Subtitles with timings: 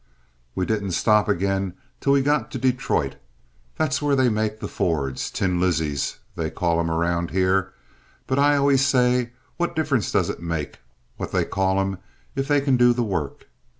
[0.55, 3.17] "We didn't stop agin till we got to Detroit.
[3.77, 7.71] That's where they make the Fords, Tin Lizzies, they call 'em around here.
[8.25, 10.79] But I always say, What difference does it make
[11.17, 11.99] what they call 'em
[12.35, 13.45] if they can do the work?